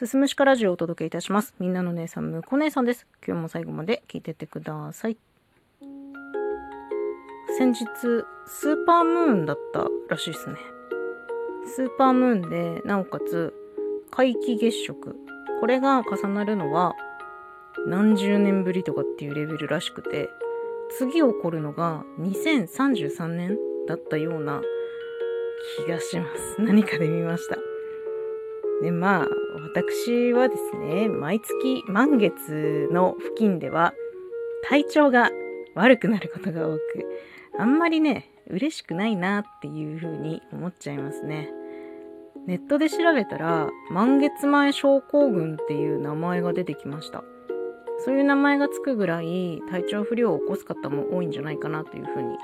[0.00, 1.54] すすむしかラジオをお届けいたします。
[1.58, 3.06] みんなの姉さん、むこ姉さんです。
[3.22, 5.18] 今日も最後まで聞いてってください。
[7.58, 7.84] 先日、
[8.46, 10.56] スーパームーンだったらしいですね。
[11.66, 13.52] スーパームーンで、なおかつ、
[14.10, 15.16] 皆既月食。
[15.60, 16.94] これが重なるのは、
[17.86, 20.30] 何十年ぶりとかっていうレベルらしくて、
[20.96, 24.62] 次起こるのが2033年だったような
[25.84, 26.56] 気がします。
[26.58, 27.58] 何かで見ました。
[28.82, 29.28] で、まあ、
[29.72, 33.94] 私はですね、毎月満月の付近では
[34.68, 35.30] 体調が
[35.74, 36.80] 悪くなることが多く、
[37.58, 41.50] あんまりね、嬉しくないなっていうふうに思っちゃいますね。
[42.46, 47.22] ネットで調べたら、満月前症候群っていう名前が出てきました。
[47.98, 52.38] そういう名前がつくぐらい体調不良を起こす方も多いんじゃないかなというふうに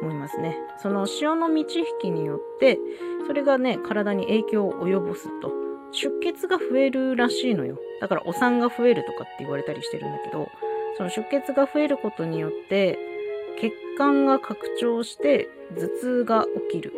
[0.00, 0.56] 思いますね。
[0.78, 2.78] その潮の満ち引きによって、
[3.26, 5.61] それがね、体に影響を及ぼすと。
[5.92, 7.78] 出血が増えるらしいのよ。
[8.00, 10.48] だからお産が増えるとかって言われたりしてるんだけど、
[10.96, 12.98] その出血が増えることによって、
[13.60, 16.92] 血管が拡張して頭痛が起きる。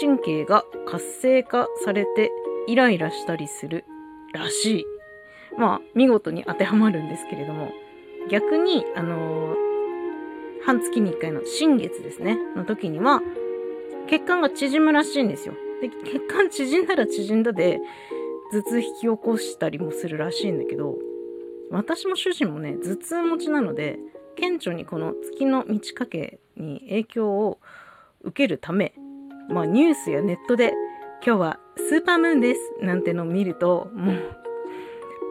[0.00, 2.30] 神経が活性化されて
[2.68, 3.84] イライラしたりする
[4.32, 4.86] らしい。
[5.58, 7.72] まあ、見事に当てはまるんですけれども、
[8.30, 9.70] 逆に、あのー
[10.62, 13.22] 半月に1回の新月ですね、の時には、
[14.08, 15.54] 血管が縮むらしいんですよ。
[15.80, 17.80] で、血管縮んだら縮んだで、
[18.52, 20.98] 頭痛引き起こしたりもするらしいんだけど、
[21.70, 23.98] 私も主人もね、頭痛持ちなので、
[24.36, 27.58] 顕著にこの月の満ち欠けに影響を
[28.22, 28.94] 受けるため、
[29.48, 30.72] まあニュースやネットで、
[31.24, 34.16] 今日はスーパームーンですなんてのを見ると、もう、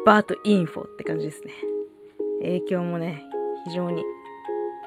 [0.05, 1.53] バートインフォって感じですね。
[2.41, 3.25] 影響もね、
[3.65, 4.03] 非常に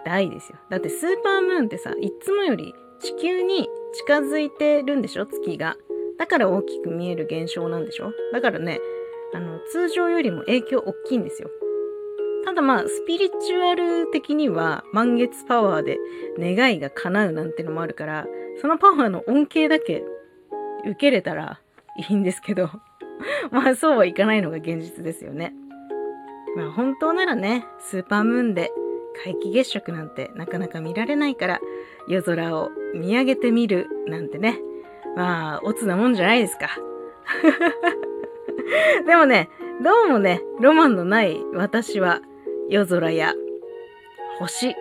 [0.04, 0.58] 大ですよ。
[0.70, 5.26] だってスーパームーンってさ、いつもより地球に近づいてるんでしょ？
[5.26, 5.76] 月が。
[6.18, 8.12] だから大きく見える現象なんでしょ？
[8.32, 8.80] だからね、
[9.34, 11.50] あの、通常よりも影響大きいんですよ。
[12.44, 15.98] ただまあ、スピリチュアル的には満月パワーで
[16.38, 18.26] 願いが叶うなんてのもあるから、
[18.60, 20.04] そのパワーの恩恵だけ
[20.84, 21.60] 受けれたら
[21.96, 22.68] いいんですけど、
[23.50, 25.54] まあそうはいかないのが現実ですよね。
[26.56, 28.72] まあ本当ならね、スーパームーンで
[29.24, 31.60] 皆既月食なんてなかなか見られないから、
[32.08, 34.58] 夜空を見上げてみるなんてね。
[35.16, 36.68] まあ、オツなもんじゃないですか。
[39.06, 39.50] でもね、
[39.82, 42.20] どうもね、ロマンのない私は、
[42.68, 43.34] 夜空や
[44.38, 44.74] 星、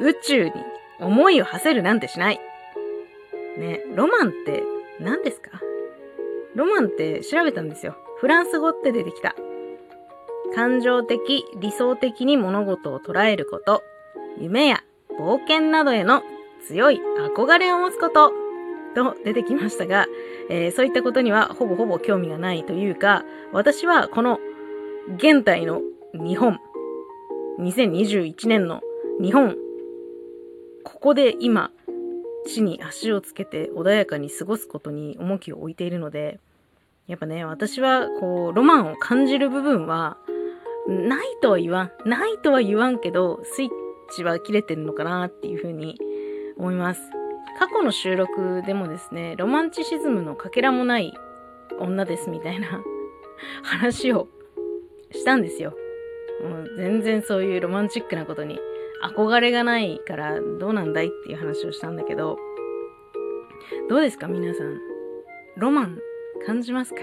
[0.00, 0.52] 宇宙に
[1.00, 2.40] 思いを馳せるなんてしない。
[3.58, 4.62] ね、ロマンって
[5.00, 5.60] 何ですか？
[6.54, 7.96] ロマンって調べたんですよ。
[8.18, 9.34] フランス語って出てきた。
[10.54, 11.18] 感情的、
[11.56, 13.82] 理想的に物事を捉えること、
[14.38, 14.82] 夢や
[15.18, 16.22] 冒険などへの
[16.66, 17.00] 強い
[17.36, 18.32] 憧れを持つこと、
[18.94, 20.06] と出てきましたが、
[20.50, 24.38] えーそういったことにはほぼほぼ興味がないというか、私はこの
[25.16, 25.80] 現代の
[26.14, 26.58] 日本、
[27.60, 28.80] 2021年の
[29.20, 29.56] 日本、
[30.84, 31.70] ここで今、
[32.46, 36.40] 地に足をつけて穏やかに過ごすことに重きを置いているので、
[37.06, 40.18] やっぱね、私はこう、ロマンを感じる部分は、
[40.88, 42.08] ないとは言わん。
[42.08, 43.70] ないとは言わんけど、スイッ
[44.14, 45.98] チは切れてるのかなっていうふうに
[46.56, 47.00] 思います。
[47.58, 51.12] 過去の収録でもですね、ロマンチシズムのかけらもない
[51.78, 52.82] 女ですみたいな
[53.62, 54.28] 話を
[55.10, 55.74] したんですよ。
[56.42, 58.58] もう全然そういうロマンチックなことに
[59.02, 62.38] 憧れがないからどうなんだいっていう話をしたんだけど、
[63.88, 64.78] どうですか皆さん？
[65.56, 65.98] ロマン
[66.46, 67.02] 感じますか？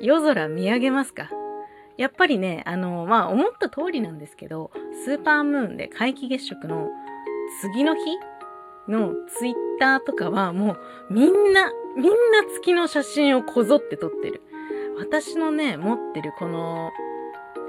[0.00, 1.30] 夜空見上げますか？
[2.00, 4.70] やっぱりね、あの、まあ、思った通りなんですけど、
[5.04, 6.88] スーパームーンで皆既月食の
[7.60, 8.00] 次の日
[8.88, 10.72] のツイッターとかはも
[11.10, 12.10] うみんな、みんな
[12.54, 14.40] 月の写真をこぞって撮ってる。
[14.96, 16.90] 私のね、持ってるこの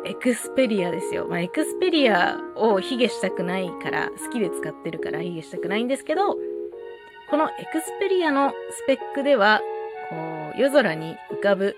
[0.05, 1.27] エクスペリアですよ。
[1.27, 6.37] まあ、エクスペリアを卑下したくないから、好きで使ってるから卑下したくないんですけど、
[7.29, 9.59] このエクスペリアのスペックでは、
[10.09, 10.15] こ
[10.55, 11.75] う、夜空に浮かぶ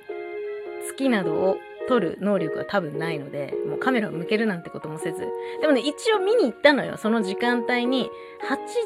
[0.85, 1.57] 月などを
[1.87, 5.27] 撮る能力が多分ないので、もうカメラを向けるなんてこともせず。
[5.61, 6.97] でもね、一応見に行ったのよ。
[6.97, 8.09] その時間帯に、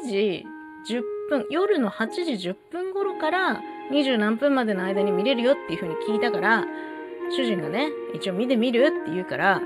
[0.04, 0.44] 8時
[0.88, 3.62] 10分、夜の8時10分頃から
[3.92, 6.64] 20何分までの間に見れるよっていう風に聞いたから、
[7.30, 9.60] 主人がね、一応見てみるって言うから、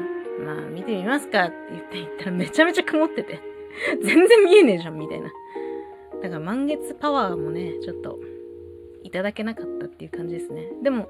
[0.45, 3.41] まあ見てみますかって言って行ったらめちゃめちゃ曇ってて、
[4.03, 5.33] 全然見えねえじゃんみたいな。
[6.23, 8.19] だから満月パワーもね、ちょっと
[9.03, 10.69] いただけなかったっていう感じですね。
[10.83, 11.09] でも、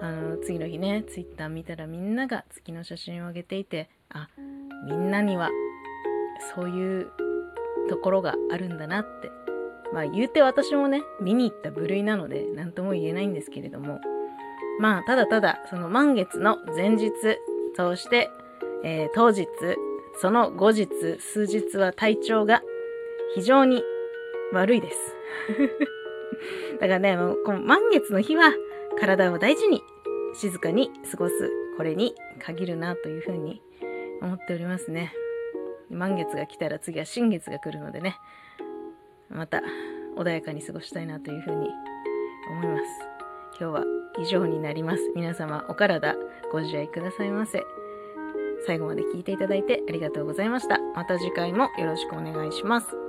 [0.00, 4.28] あの、次の日ね、ツイッター見たらみんなが月の写真を上げていて、あ、
[4.86, 5.50] みんなには
[6.54, 7.10] そういう
[7.88, 9.30] ところがあるんだなって。
[9.92, 14.00] まあ言うて私もね、見に行った部類なので何とも言えないんですけれども、
[14.78, 17.10] まあ、ただただ、その満月の前日
[17.76, 18.30] として、
[18.84, 19.46] えー、当日、
[20.20, 20.86] その後日、
[21.18, 22.62] 数日は体調が
[23.34, 23.82] 非常に
[24.52, 25.16] 悪いです。
[26.80, 28.52] だからね、もうこの満月の日は
[29.00, 29.82] 体を大事に
[30.34, 33.62] 静かに過ごすこれに限るなというふうに
[34.20, 35.12] 思っておりますね。
[35.90, 38.16] 満月が来たら次は新月が来るのでね、
[39.30, 39.62] また
[40.16, 41.68] 穏やかに過ごしたいなというふうに
[42.50, 42.84] 思います。
[43.60, 43.84] 今日は
[44.20, 45.12] 以上になります。
[45.14, 46.16] 皆様お体
[46.52, 47.62] ご自愛くださいませ。
[48.66, 50.78] 最後まで聞いていただいてありがとうございました。
[50.94, 53.07] また次回もよろしくお願いします。